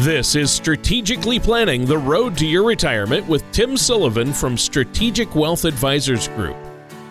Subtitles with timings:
[0.00, 5.66] This is Strategically Planning the Road to Your Retirement with Tim Sullivan from Strategic Wealth
[5.66, 6.56] Advisors Group.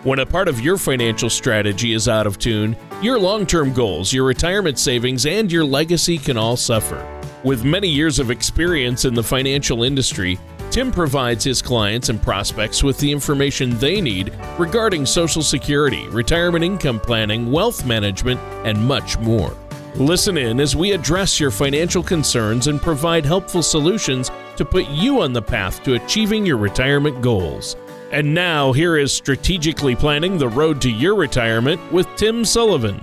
[0.02, 4.12] When a part of your financial strategy is out of tune, your long term goals,
[4.12, 7.06] your retirement savings, and your legacy can all suffer.
[7.44, 10.40] With many years of experience in the financial industry,
[10.72, 16.64] Tim provides his clients and prospects with the information they need regarding Social Security, retirement
[16.64, 19.56] income planning, wealth management, and much more.
[20.00, 25.20] Listen in as we address your financial concerns and provide helpful solutions to put you
[25.20, 27.76] on the path to achieving your retirement goals.
[28.12, 33.02] And now, here is Strategically Planning the Road to Your Retirement with Tim Sullivan.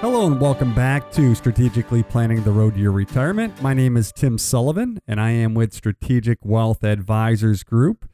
[0.00, 3.60] Hello, and welcome back to Strategically Planning the Road to Your Retirement.
[3.60, 8.08] My name is Tim Sullivan, and I am with Strategic Wealth Advisors Group.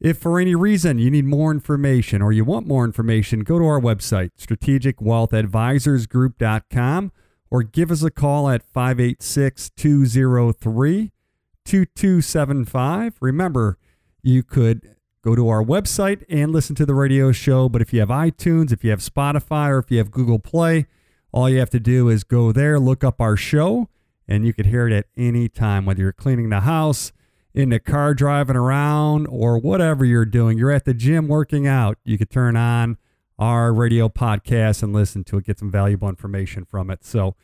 [0.00, 3.64] If for any reason you need more information or you want more information, go to
[3.64, 7.12] our website, strategicwealthadvisorsgroup.com,
[7.50, 11.12] or give us a call at 586 203
[11.64, 13.14] 2275.
[13.20, 13.78] Remember,
[14.22, 18.00] you could go to our website and listen to the radio show, but if you
[18.00, 20.86] have iTunes, if you have Spotify, or if you have Google Play,
[21.32, 23.88] all you have to do is go there, look up our show,
[24.26, 27.12] and you can hear it at any time, whether you're cleaning the house,
[27.54, 30.56] in the car driving around, or whatever you're doing.
[30.58, 31.98] You're at the gym working out.
[32.04, 32.98] You could turn on
[33.38, 37.04] our radio podcast and listen to it, get some valuable information from it.
[37.04, 37.36] So,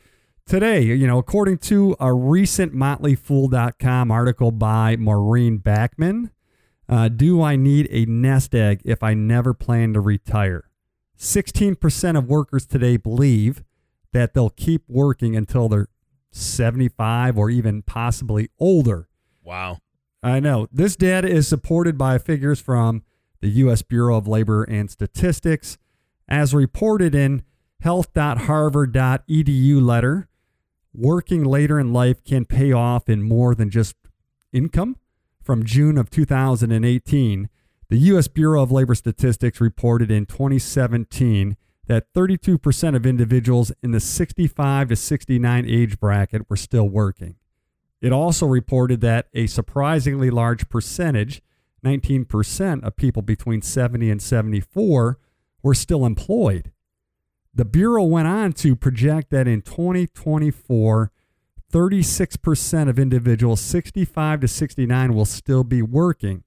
[0.45, 6.31] today, you know, according to a recent MotleyFool.com article by Maureen Backman,
[6.87, 10.69] uh, do I need a nest egg if I never plan to retire?
[11.17, 13.63] 16% of workers today believe
[14.11, 15.87] that they'll keep working until they're
[16.31, 19.07] 75 or even possibly older.
[19.43, 19.79] Wow.
[20.21, 20.67] I know.
[20.71, 23.03] This data is supported by figures from
[23.41, 23.81] the U.S.
[23.81, 25.77] Bureau of Labor and Statistics,
[26.27, 27.43] as reported in
[27.81, 30.27] health.harvard.edu letter.
[30.93, 33.95] Working later in life can pay off in more than just
[34.53, 34.95] income.
[35.41, 37.49] From June of 2018,
[37.89, 38.27] the U.S.
[38.27, 41.55] Bureau of Labor Statistics reported in 2017
[41.87, 47.35] that 32% of individuals in the 65 to 69 age bracket were still working.
[48.01, 51.41] It also reported that a surprisingly large percentage,
[51.83, 55.19] 19% of people between 70 and 74,
[55.65, 56.71] were still employed.
[57.51, 61.11] The Bureau went on to project that in 2024,
[61.73, 66.43] 36% of individuals 65 to 69 will still be working.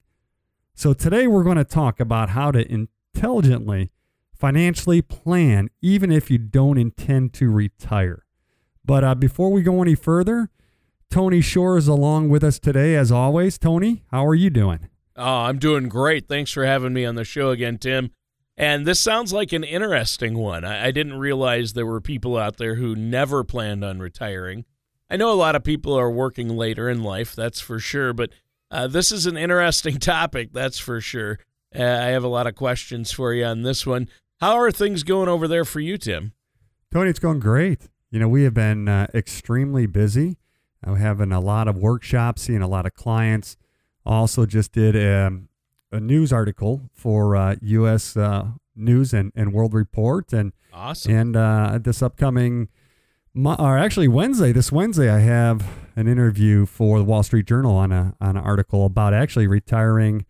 [0.73, 3.91] So today we're going to talk about how to intelligently
[4.33, 8.23] financially plan even if you don't intend to retire.
[8.85, 10.49] But uh, before we go any further,
[11.11, 13.57] Tony Shore is along with us today as always.
[13.57, 14.87] Tony, how are you doing?
[15.17, 16.29] Oh, I'm doing great.
[16.29, 18.11] Thanks for having me on the show again, Tim.
[18.59, 20.65] And this sounds like an interesting one.
[20.65, 24.65] I, I didn't realize there were people out there who never planned on retiring.
[25.09, 28.31] I know a lot of people are working later in life, that's for sure, but
[28.69, 31.39] uh, this is an interesting topic, that's for sure.
[31.73, 34.09] Uh, I have a lot of questions for you on this one.
[34.41, 36.33] How are things going over there for you, Tim?
[36.91, 37.87] Tony, it's going great.
[38.11, 40.37] You know, we have been uh, extremely busy.
[40.85, 43.55] We're having a lot of workshops, seeing a lot of clients.
[44.05, 45.48] Also, just did a, um,
[45.91, 48.15] a news article for uh, U.S.
[48.15, 51.13] Uh, News and, and World Report, and awesome.
[51.13, 52.69] And uh, this upcoming,
[53.35, 57.91] or actually Wednesday, this Wednesday, I have an interview for the Wall Street Journal on
[57.91, 60.25] a on an article about actually retiring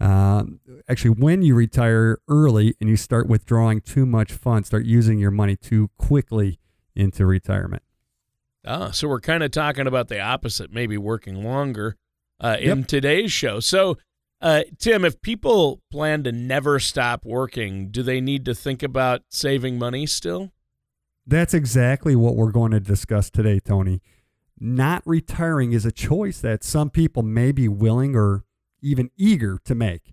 [0.00, 0.44] uh,
[0.88, 5.30] actually, when you retire early and you start withdrawing too much funds, start using your
[5.30, 6.58] money too quickly
[6.94, 7.82] into retirement.
[8.66, 11.96] Ah, so we're kind of talking about the opposite, maybe working longer
[12.40, 12.86] uh, in yep.
[12.86, 13.60] today's show.
[13.60, 13.98] So,
[14.44, 19.22] uh, Tim, if people plan to never stop working, do they need to think about
[19.30, 20.52] saving money still?
[21.26, 24.02] That's exactly what we're going to discuss today, Tony.
[24.60, 28.44] Not retiring is a choice that some people may be willing or
[28.82, 30.12] even eager to make.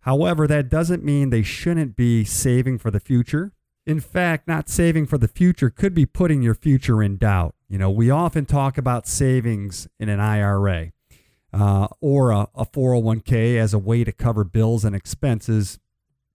[0.00, 3.52] However, that doesn't mean they shouldn't be saving for the future.
[3.86, 7.54] In fact, not saving for the future could be putting your future in doubt.
[7.68, 10.90] You know, we often talk about savings in an IRA
[11.52, 15.78] uh, or a, a 401k as a way to cover bills and expenses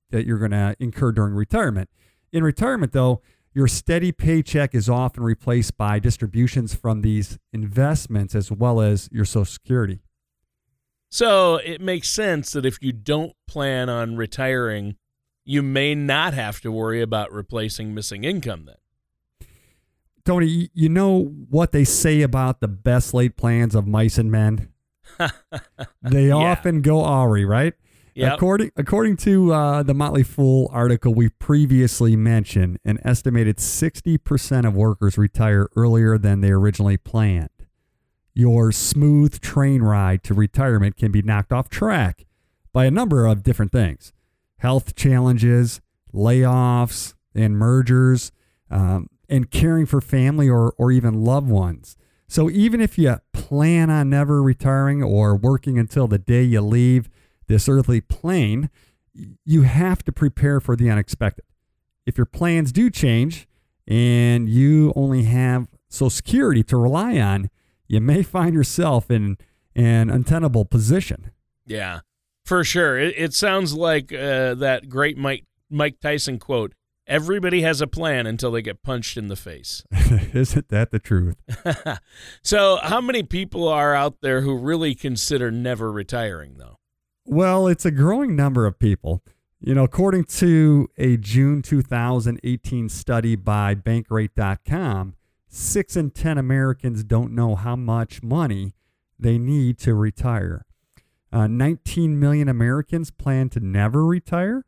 [0.10, 1.90] that you're going to incur during retirement.
[2.32, 3.22] In retirement, though,
[3.54, 9.26] your steady paycheck is often replaced by distributions from these investments as well as your
[9.26, 10.00] Social Security.
[11.10, 14.96] So it makes sense that if you don't plan on retiring,
[15.46, 19.48] you may not have to worry about replacing missing income then.
[20.26, 24.73] Tony, you know what they say about the best laid plans of mice and men?
[26.02, 26.34] they yeah.
[26.34, 27.74] often go awry, right?
[28.16, 28.34] Yep.
[28.34, 34.76] According according to uh, the Motley Fool article we previously mentioned, an estimated 60% of
[34.76, 37.50] workers retire earlier than they originally planned.
[38.34, 42.26] your smooth train ride to retirement can be knocked off track
[42.72, 44.12] by a number of different things
[44.58, 45.82] health challenges,
[46.14, 48.32] layoffs, and mergers,
[48.72, 51.98] um, and caring for family or, or even loved ones.
[52.34, 57.08] So, even if you plan on never retiring or working until the day you leave
[57.46, 58.72] this earthly plane,
[59.46, 61.46] you have to prepare for the unexpected.
[62.08, 63.48] If your plans do change
[63.88, 67.52] and you only have Social Security to rely on,
[67.88, 69.38] you may find yourself in
[69.76, 71.30] an untenable position.
[71.68, 72.00] Yeah,
[72.46, 72.98] for sure.
[72.98, 76.74] It, it sounds like uh, that great Mike Mike Tyson quote:
[77.08, 79.84] "Everybody has a plan until they get punched in the face."
[80.34, 81.38] Isn't that the truth?
[82.44, 86.78] so, how many people are out there who really consider never retiring, though?
[87.26, 89.24] Well, it's a growing number of people.
[89.66, 95.16] You know, according to a June 2018 study by Bankrate.com,
[95.48, 98.74] six in 10 Americans don't know how much money
[99.18, 100.66] they need to retire.
[101.32, 104.66] Uh, 19 million Americans plan to never retire,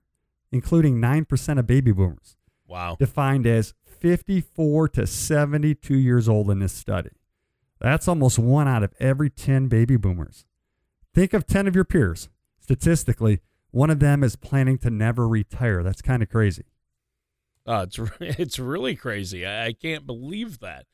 [0.52, 2.38] including 9% of baby boomers.
[2.68, 2.96] Wow.
[3.00, 7.12] Defined as 54 to 72 years old in this study.
[7.80, 10.46] That's almost one out of every 10 baby boomers.
[11.14, 12.30] Think of 10 of your peers.
[12.60, 15.84] Statistically, one of them is planning to never retire.
[15.84, 16.64] That's kind of crazy.
[17.68, 19.46] Oh, it's it's really crazy.
[19.46, 20.86] I, I can't believe that.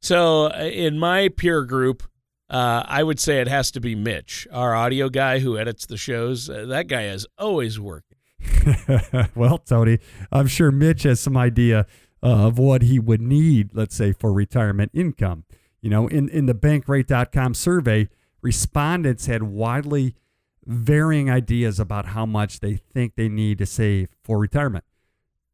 [0.00, 2.04] So, uh, in my peer group,
[2.48, 5.96] uh, I would say it has to be Mitch, our audio guy who edits the
[5.96, 6.48] shows.
[6.48, 8.07] Uh, that guy has always working.
[9.34, 9.98] well, Tony,
[10.30, 11.86] I'm sure Mitch has some idea
[12.22, 15.44] uh, of what he would need, let's say, for retirement income.
[15.80, 18.08] You know, in, in the bankrate.com survey,
[18.42, 20.16] respondents had widely
[20.66, 24.84] varying ideas about how much they think they need to save for retirement.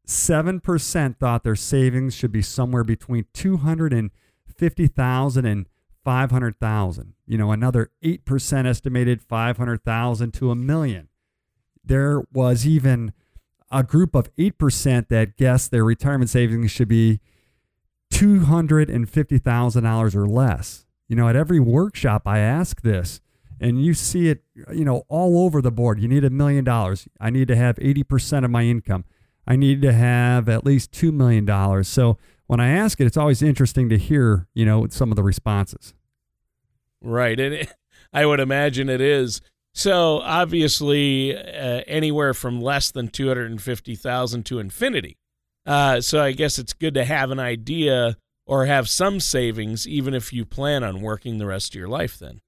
[0.06, 5.66] 7% thought their savings should be somewhere between 250,000 and
[6.04, 7.14] 500,000.
[7.26, 11.08] You know, another 8% estimated 500,000 to a million.
[11.84, 13.12] There was even
[13.70, 17.20] a group of 8% that guessed their retirement savings should be
[18.12, 20.86] $250,000 or less.
[21.08, 23.20] You know, at every workshop I ask this
[23.60, 24.42] and you see it,
[24.72, 26.00] you know, all over the board.
[26.00, 27.08] You need a million dollars.
[27.20, 29.04] I need to have 80% of my income.
[29.46, 31.84] I need to have at least $2 million.
[31.84, 35.22] So when I ask it, it's always interesting to hear, you know, some of the
[35.22, 35.94] responses.
[37.00, 37.38] Right.
[37.38, 37.72] And it,
[38.12, 39.40] I would imagine it is.
[39.74, 45.18] So obviously, uh, anywhere from less than 250,000 to infinity.
[45.66, 48.16] Uh, so I guess it's good to have an idea
[48.46, 52.18] or have some savings, even if you plan on working the rest of your life
[52.18, 52.40] then.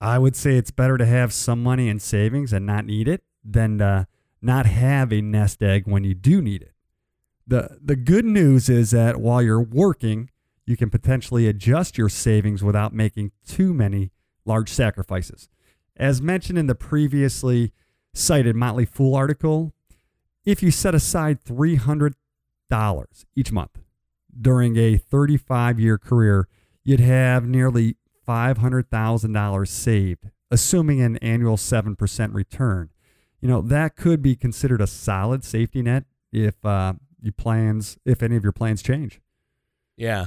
[0.00, 3.22] I would say it's better to have some money in savings and not need it
[3.44, 4.06] than
[4.40, 6.72] not have a nest egg when you do need it.
[7.46, 10.30] The, the good news is that while you're working,
[10.64, 14.12] you can potentially adjust your savings without making too many
[14.44, 15.48] large sacrifices.
[15.96, 17.72] As mentioned in the previously
[18.14, 19.72] cited Motley Fool article,
[20.44, 22.14] if you set aside $300
[23.36, 23.78] each month
[24.40, 26.48] during a 35 year career,
[26.84, 27.96] you'd have nearly
[28.26, 32.90] $500,000 saved, assuming an annual 7% return
[33.40, 38.22] you know that could be considered a solid safety net if uh, you plans if
[38.22, 39.20] any of your plans change.
[39.96, 40.26] Yeah,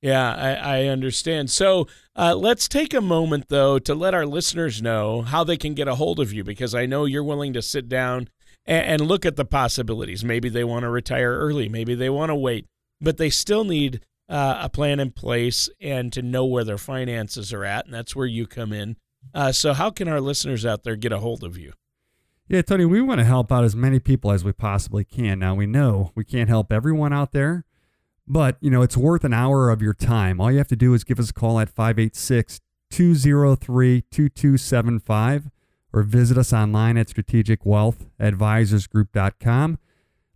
[0.00, 1.50] yeah, I, I understand.
[1.50, 1.86] So
[2.16, 5.88] uh, let's take a moment though to let our listeners know how they can get
[5.88, 8.28] a hold of you because I know you're willing to sit down
[8.66, 10.24] and, and look at the possibilities.
[10.24, 12.66] Maybe they want to retire early, maybe they want to wait,
[13.00, 17.52] but they still need uh, a plan in place and to know where their finances
[17.52, 18.96] are at, and that's where you come in.
[19.34, 21.72] Uh, so, how can our listeners out there get a hold of you?
[22.48, 25.38] Yeah, Tony, we want to help out as many people as we possibly can.
[25.40, 27.64] Now, we know we can't help everyone out there,
[28.30, 30.40] but, you know, it's worth an hour of your time.
[30.40, 32.60] All you have to do is give us a call at 586
[32.90, 35.50] 203 2275
[35.92, 39.78] or visit us online at strategicwealthadvisorsgroup.com.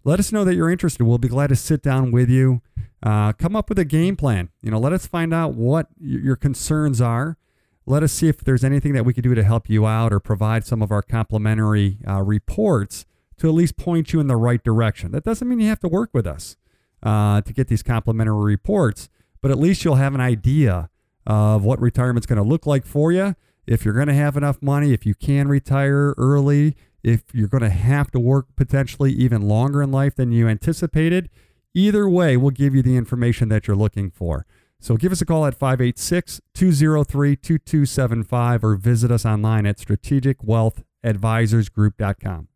[0.02, 1.04] Let us know that you're interested.
[1.04, 2.62] We'll be glad to sit down with you.
[3.02, 4.48] Uh, come up with a game plan.
[4.60, 7.38] You know, let us find out what your concerns are
[7.86, 10.20] let us see if there's anything that we could do to help you out or
[10.20, 13.04] provide some of our complimentary uh, reports
[13.36, 15.12] to at least point you in the right direction.
[15.12, 16.56] That doesn't mean you have to work with us
[17.04, 19.08] uh, to get these complimentary reports,
[19.40, 20.88] but at least you'll have an idea
[21.26, 23.34] of what retirement's going to look like for you.
[23.66, 27.62] If you're going to have enough money, if you can retire early, if you're going
[27.62, 31.30] to have to work potentially even longer in life than you anticipated,
[31.74, 34.46] either way, we'll give you the information that you're looking for.
[34.80, 42.48] So give us a call at 586 203 2275 or visit us online at strategicwealthadvisorsgroup.com.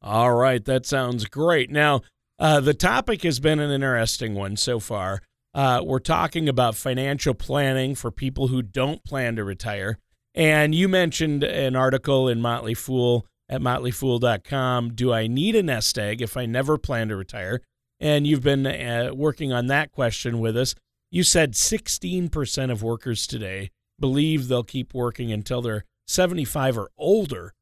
[0.00, 1.70] All right, that sounds great.
[1.70, 2.00] Now,
[2.38, 5.22] uh, the topic has been an interesting one so far.
[5.54, 9.98] Uh, we're talking about financial planning for people who don't plan to retire.
[10.34, 14.94] And you mentioned an article in Motley Fool at motleyfool.com.
[14.94, 17.60] Do I need a nest egg if I never plan to retire?
[18.00, 20.74] And you've been uh, working on that question with us.
[21.12, 27.52] You said 16% of workers today believe they'll keep working until they're 75 or older.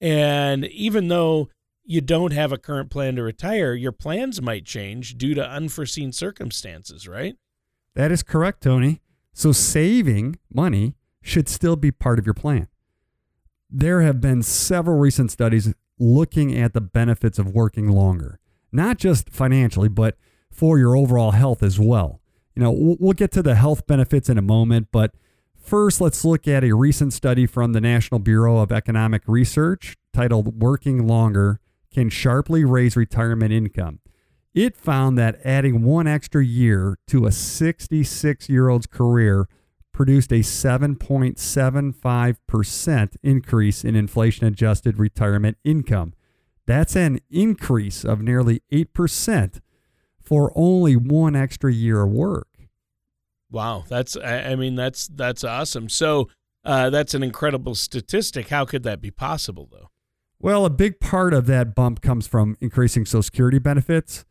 [0.00, 1.50] And even though
[1.84, 6.12] you don't have a current plan to retire, your plans might change due to unforeseen
[6.12, 7.36] circumstances, right?
[7.94, 9.00] That is correct, Tony.
[9.32, 12.68] So saving money should still be part of your plan.
[13.70, 18.38] There have been several recent studies looking at the benefits of working longer,
[18.70, 20.16] not just financially, but
[20.50, 22.20] for your overall health as well.
[22.54, 25.14] You know, we'll get to the health benefits in a moment, but
[25.58, 30.60] first let's look at a recent study from the National Bureau of Economic Research titled
[30.60, 31.60] Working Longer
[31.92, 33.98] Can Sharply Raise Retirement Income.
[34.54, 39.48] It found that adding one extra year to a 66 year old's career
[39.92, 46.14] produced a 7.75% increase in inflation adjusted retirement income.
[46.66, 49.60] That's an increase of nearly 8%
[50.22, 52.48] for only one extra year of work.
[53.50, 55.90] Wow, that's I mean that's that's awesome.
[55.90, 56.30] So
[56.64, 58.48] uh, that's an incredible statistic.
[58.48, 59.90] How could that be possible, though?
[60.42, 64.24] Well, a big part of that bump comes from increasing Social Security benefits.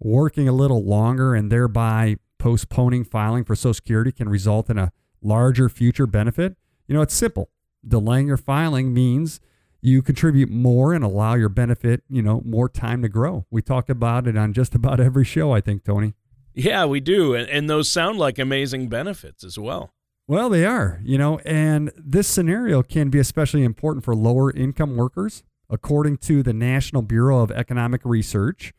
[0.00, 4.90] Working a little longer and thereby postponing filing for Social Security can result in a
[5.22, 6.56] larger future benefit.
[6.88, 7.48] You know, it's simple.
[7.86, 9.40] Delaying your filing means
[9.80, 13.46] you contribute more and allow your benefit, you know, more time to grow.
[13.48, 16.14] We talk about it on just about every show, I think, Tony.
[16.54, 17.36] Yeah, we do.
[17.36, 19.92] And, and those sound like amazing benefits as well.
[20.26, 24.96] Well, they are, you know, and this scenario can be especially important for lower income
[24.96, 25.44] workers.
[25.72, 28.74] According to the National Bureau of Economic Research,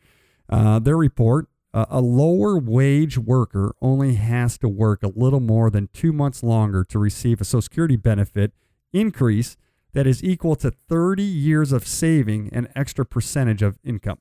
[0.48, 5.70] uh, their report, uh, a lower wage worker only has to work a little more
[5.70, 8.52] than two months longer to receive a Social Security benefit
[8.92, 9.56] increase
[9.92, 14.18] that is equal to 30 years of saving an extra percentage of income.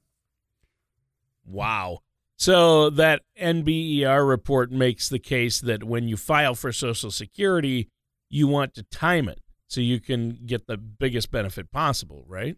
[1.46, 2.00] Wow.
[2.38, 7.90] So that NBER report makes the case that when you file for Social Security,
[8.30, 12.58] you want to time it so you can get the biggest benefit possible, right?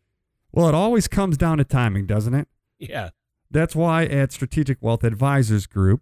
[0.56, 2.48] Well, it always comes down to timing, doesn't it?
[2.80, 3.10] Yeah.
[3.52, 6.02] That's why at Strategic Wealth Advisors Group,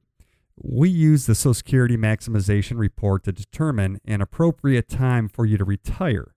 [0.55, 5.65] we use the Social Security Maximization Report to determine an appropriate time for you to
[5.65, 6.35] retire.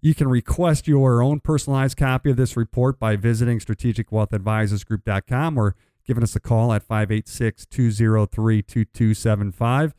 [0.00, 5.74] You can request your own personalized copy of this report by visiting strategicwealthadvisorsgroup.com or
[6.06, 9.94] giving us a call at 586 203 2275.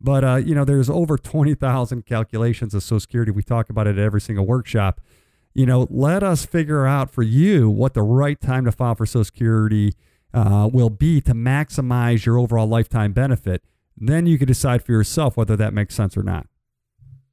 [0.00, 3.32] But, uh, you know, there's over 20,000 calculations of Social Security.
[3.32, 5.00] We talk about it at every single workshop
[5.54, 9.06] you know, let us figure out for you what the right time to file for
[9.06, 9.94] Social Security
[10.32, 13.62] uh, will be to maximize your overall lifetime benefit.
[13.96, 16.46] Then you can decide for yourself whether that makes sense or not.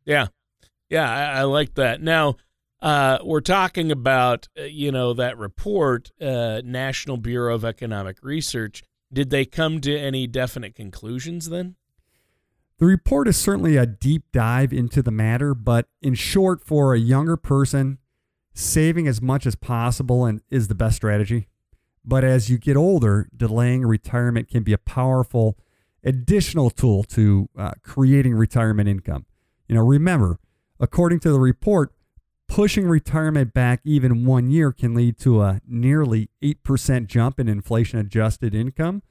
[0.05, 0.27] Yeah.
[0.89, 2.01] Yeah, I, I like that.
[2.01, 2.37] Now,
[2.81, 8.83] uh, we're talking about, uh, you know, that report, uh, National Bureau of Economic Research.
[9.11, 11.75] Did they come to any definite conclusions then?
[12.79, 16.99] The report is certainly a deep dive into the matter, but in short, for a
[16.99, 17.97] younger person,
[18.57, 21.47] saving as much as possible and is the best strategy.
[22.03, 25.57] But as you get older, delaying retirement can be a powerful
[26.03, 29.25] additional tool to uh, creating retirement income.
[29.67, 30.39] You know, remember,
[30.79, 31.93] according to the report,
[32.47, 37.99] pushing retirement back even one year can lead to a nearly 8% jump in inflation
[37.99, 39.03] adjusted income.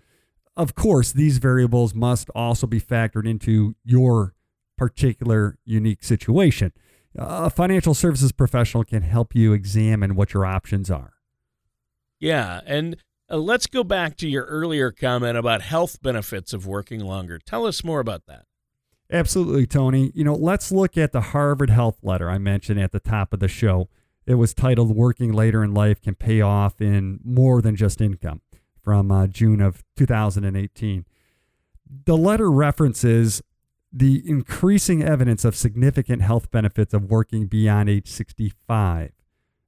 [0.57, 4.35] Of course, these variables must also be factored into your
[4.77, 6.73] particular unique situation
[7.19, 11.15] a financial services professional can help you examine what your options are.
[12.19, 12.97] Yeah, and
[13.31, 17.39] uh, let's go back to your earlier comment about health benefits of working longer.
[17.39, 18.45] Tell us more about that.
[19.11, 20.11] Absolutely, Tony.
[20.15, 23.41] You know, let's look at the Harvard Health Letter I mentioned at the top of
[23.41, 23.89] the show.
[24.27, 28.41] It was titled Working Later in Life Can Pay Off in More Than Just Income
[28.83, 31.05] from uh, June of 2018.
[32.05, 33.43] The letter references
[33.93, 39.13] the increasing evidence of significant health benefits of working beyond age 65.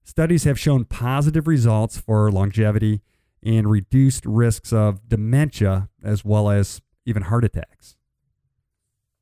[0.04, 3.02] Studies have shown positive results for longevity
[3.42, 7.96] and reduced risks of dementia as well as even heart attacks.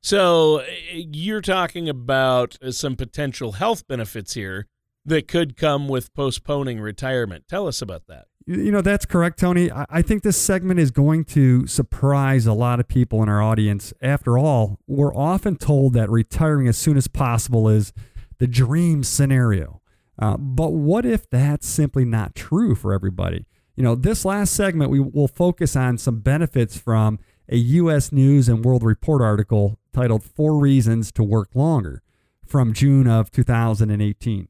[0.01, 4.67] So, you're talking about uh, some potential health benefits here
[5.03, 7.45] that could come with postponing retirement.
[7.47, 8.25] Tell us about that.
[8.49, 9.69] You know, that's correct, Tony.
[9.73, 13.93] I think this segment is going to surprise a lot of people in our audience.
[14.01, 17.91] After all, we're often told that retiring as soon as possible is
[18.37, 19.81] the dream scenario.
[20.17, 23.45] Uh, but what if that's simply not true for everybody?
[23.75, 28.13] You know, this last segment, we will focus on some benefits from a U.S.
[28.13, 32.01] News and World Report article titled Four Reasons to Work Longer
[32.45, 34.47] from June of 2018.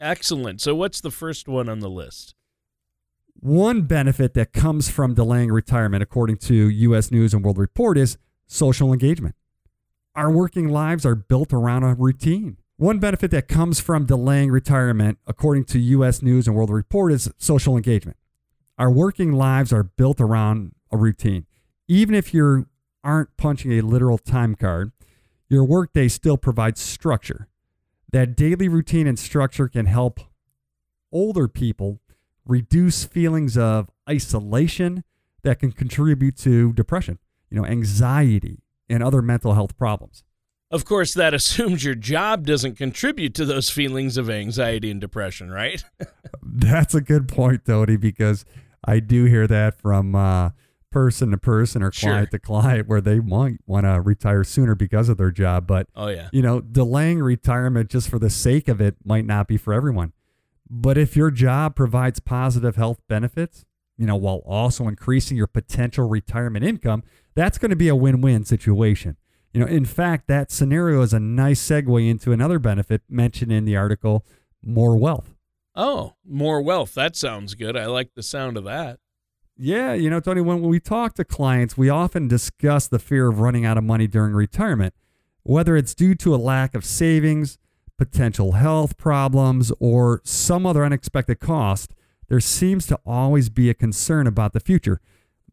[0.00, 0.62] Excellent.
[0.62, 2.34] So, what's the first one on the list?
[3.40, 7.10] One benefit that comes from delaying retirement, according to U.S.
[7.10, 8.16] News and World Report, is
[8.46, 9.34] social engagement.
[10.14, 12.56] Our working lives are built around a routine.
[12.78, 16.22] One benefit that comes from delaying retirement, according to U.S.
[16.22, 18.16] News and World Report, is social engagement.
[18.78, 21.46] Our working lives are built around a routine.
[21.88, 22.66] Even if you
[23.04, 24.92] aren't punching a literal time card,
[25.48, 27.48] your workday still provides structure.
[28.12, 30.20] That daily routine and structure can help
[31.12, 32.00] older people
[32.46, 35.04] reduce feelings of isolation
[35.42, 37.18] that can contribute to depression,
[37.50, 40.24] you know, anxiety, and other mental health problems.
[40.70, 45.50] Of course, that assumes your job doesn't contribute to those feelings of anxiety and depression,
[45.50, 45.82] right?
[46.42, 48.44] That's a good point, Tony, because
[48.84, 50.50] I do hear that from uh,
[50.90, 52.38] person to person or client sure.
[52.38, 55.66] to client where they might want to retire sooner because of their job.
[55.66, 56.28] But, oh, yeah.
[56.32, 60.12] you know, delaying retirement just for the sake of it might not be for everyone.
[60.68, 63.64] But if your job provides positive health benefits,
[63.96, 67.02] you know, while also increasing your potential retirement income,
[67.34, 69.16] that's going to be a win-win situation.
[69.52, 73.64] You know, in fact, that scenario is a nice segue into another benefit mentioned in
[73.64, 74.26] the article,
[74.62, 75.34] more wealth.
[75.74, 76.94] Oh, more wealth.
[76.94, 77.76] That sounds good.
[77.76, 78.98] I like the sound of that.
[79.56, 83.40] Yeah, you know, Tony, when we talk to clients, we often discuss the fear of
[83.40, 84.92] running out of money during retirement,
[85.44, 87.56] whether it's due to a lack of savings,
[87.98, 91.94] potential health problems, or some other unexpected cost,
[92.28, 95.00] there seems to always be a concern about the future.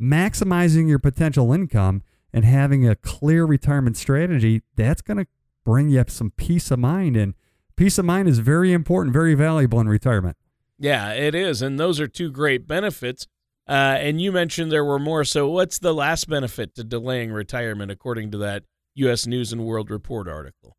[0.02, 5.28] Maximizing your potential income and having a clear retirement strategy, that's going to
[5.64, 7.16] bring you some peace of mind.
[7.16, 7.36] And
[7.76, 10.36] peace of mind is very important, very valuable in retirement.
[10.80, 11.62] Yeah, it is.
[11.62, 13.28] And those are two great benefits.
[13.68, 15.24] Uh, and you mentioned there were more.
[15.24, 18.64] So, what's the last benefit to delaying retirement, according to that
[18.96, 19.26] U.S.
[19.26, 20.76] News and World Report article?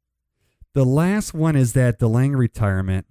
[0.75, 3.07] The last one is that delaying retirement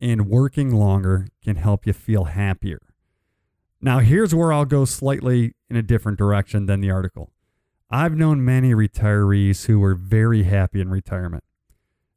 [0.00, 2.80] and working longer can help you feel happier.
[3.82, 7.30] Now, here's where I'll go slightly in a different direction than the article.
[7.90, 11.44] I've known many retirees who were very happy in retirement.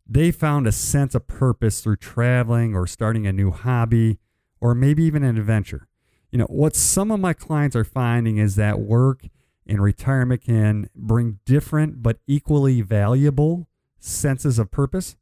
[0.08, 4.20] They found a sense of purpose through traveling or starting a new hobby
[4.62, 5.90] or maybe even an adventure.
[6.32, 9.24] You know, what some of my clients are finding is that work
[9.68, 13.68] and retirement can bring different but equally valuable
[14.06, 15.16] senses of purpose.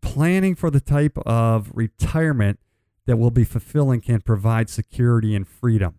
[0.00, 2.58] Planning for the type of retirement
[3.06, 5.96] that will be fulfilling can provide security and freedom.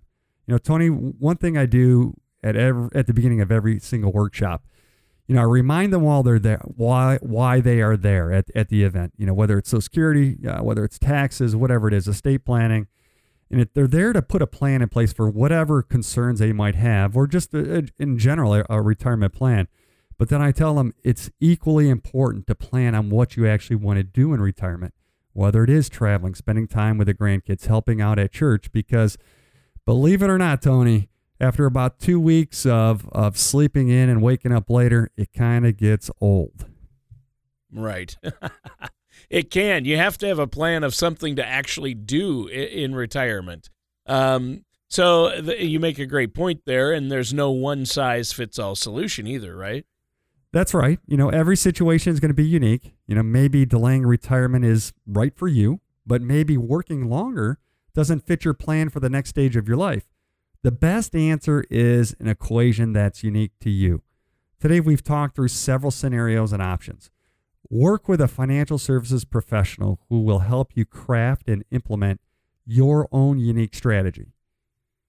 [0.47, 4.11] You know, Tony, one thing I do at every, at the beginning of every single
[4.11, 4.63] workshop,
[5.27, 8.67] you know, I remind them while they're there why why they are there at, at
[8.67, 9.13] the event.
[9.17, 12.87] You know, whether it's Social Security, uh, whether it's taxes, whatever it is, estate planning,
[13.49, 16.75] and if they're there to put a plan in place for whatever concerns they might
[16.75, 19.67] have, or just a, uh, a, in general a, a retirement plan.
[20.17, 23.97] But then I tell them it's equally important to plan on what you actually want
[23.97, 24.93] to do in retirement,
[25.33, 29.17] whether it is traveling, spending time with the grandkids, helping out at church, because
[29.85, 34.53] believe it or not, Tony, after about two weeks of, of sleeping in and waking
[34.53, 36.65] up later, it kind of gets old.
[37.71, 38.15] Right.
[39.29, 39.85] it can.
[39.85, 43.69] You have to have a plan of something to actually do in, retirement.
[44.05, 48.75] Um, so you make a great point there, and there's no one size fits all
[48.75, 49.85] solution either, right?
[50.53, 50.99] That's right.
[51.07, 52.93] You know, every situation is going to be unique.
[53.07, 57.57] You know, maybe delaying retirement is right for you, but maybe working longer
[57.95, 60.05] doesn't fit your plan for the next stage of your life.
[60.61, 64.03] The best answer is an equation that's unique to you.
[64.59, 67.09] Today, we've talked through several scenarios and options.
[67.69, 72.21] Work with a financial services professional who will help you craft and implement
[72.65, 74.33] your own unique strategy.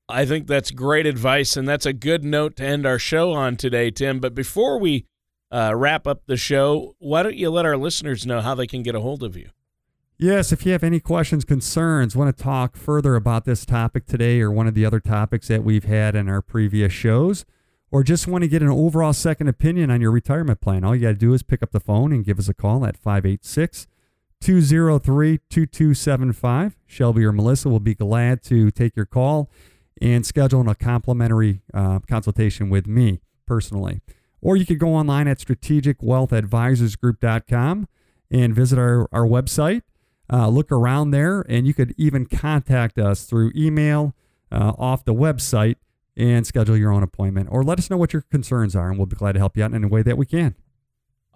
[0.08, 3.56] I think that's great advice, and that's a good note to end our show on
[3.56, 4.18] today, Tim.
[4.20, 5.06] But before we
[5.50, 8.82] uh, wrap up the show, why don't you let our listeners know how they can
[8.82, 9.50] get a hold of you?
[10.16, 14.40] Yes, if you have any questions, concerns, want to talk further about this topic today
[14.40, 17.44] or one of the other topics that we've had in our previous shows,
[17.90, 21.02] or just want to get an overall second opinion on your retirement plan, all you
[21.02, 23.88] got to do is pick up the phone and give us a call at 586
[24.40, 26.76] 203 2275.
[26.86, 29.50] Shelby or Melissa will be glad to take your call
[30.00, 34.00] and schedule a complimentary uh, consultation with me personally.
[34.44, 37.88] Or you could go online at strategicwealthadvisorsgroup.com
[38.30, 39.82] and visit our, our website.
[40.32, 44.14] Uh, look around there, and you could even contact us through email
[44.52, 45.74] uh, off the website
[46.16, 47.48] and schedule your own appointment.
[47.50, 49.64] Or let us know what your concerns are, and we'll be glad to help you
[49.64, 50.54] out in any way that we can.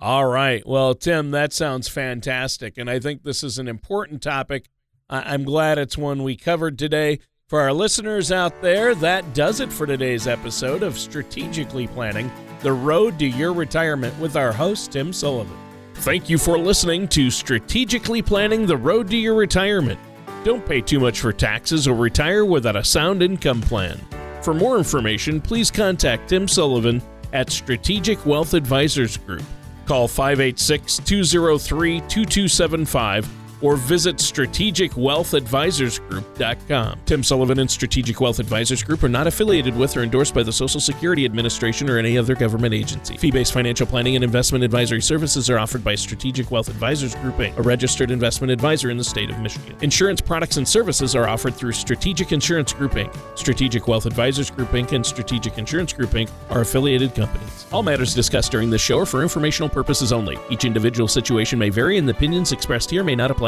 [0.01, 0.65] All right.
[0.67, 2.79] Well, Tim, that sounds fantastic.
[2.79, 4.69] And I think this is an important topic.
[5.09, 7.21] I'm glad it's one we covered today.
[7.47, 12.73] For our listeners out there, that does it for today's episode of Strategically Planning the
[12.73, 15.57] Road to Your Retirement with our host, Tim Sullivan.
[15.95, 19.99] Thank you for listening to Strategically Planning the Road to Your Retirement.
[20.45, 24.01] Don't pay too much for taxes or retire without a sound income plan.
[24.43, 29.43] For more information, please contact Tim Sullivan at Strategic Wealth Advisors Group.
[29.87, 37.01] Call 586 203 2275 or visit strategicwealthadvisorsgroup.com.
[37.07, 40.53] Tim Sullivan and Strategic Wealth Advisors Group are not affiliated with or endorsed by the
[40.53, 43.17] Social Security Administration or any other government agency.
[43.17, 47.57] Fee-based financial planning and investment advisory services are offered by Strategic Wealth Advisors Group Inc.,
[47.57, 49.77] a registered investment advisor in the state of Michigan.
[49.81, 53.15] Insurance products and services are offered through Strategic Insurance Group Inc.
[53.39, 54.93] Strategic Wealth Advisors Group Inc.
[54.93, 56.31] and Strategic Insurance Group Inc.
[56.51, 57.67] are affiliated companies.
[57.73, 60.39] All matters discussed during this show are for informational purposes only.
[60.51, 63.48] Each individual situation may vary and the opinions expressed here may not apply